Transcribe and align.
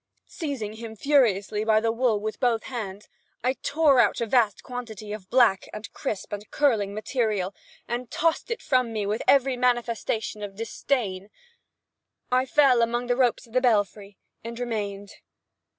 Seizing 0.25 0.77
him 0.77 0.95
furiously 0.95 1.63
by 1.63 1.79
the 1.79 1.91
wool 1.91 2.19
with 2.19 2.39
both 2.39 2.63
hands, 2.63 3.07
I 3.43 3.53
tore 3.61 3.99
out 3.99 4.19
a 4.19 4.25
vast 4.25 4.63
quantity 4.63 5.13
of 5.13 5.29
black, 5.29 5.69
and 5.73 5.93
crisp, 5.93 6.33
and 6.33 6.49
curling 6.49 6.95
material, 6.95 7.53
and 7.87 8.09
tossed 8.09 8.49
it 8.49 8.63
from 8.63 8.91
me 8.91 9.05
with 9.05 9.21
every 9.27 9.55
manifestation 9.55 10.41
of 10.41 10.55
disdain. 10.55 11.29
It 12.31 12.49
fell 12.49 12.81
among 12.81 13.05
the 13.05 13.15
ropes 13.15 13.45
of 13.45 13.53
the 13.53 13.61
belfry 13.61 14.17
and 14.43 14.59
remained. 14.59 15.17